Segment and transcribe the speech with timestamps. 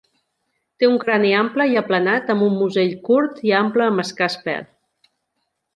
[0.83, 4.71] Té un crani ample i aplanat amb un musell curt i ample amb escàs pèl.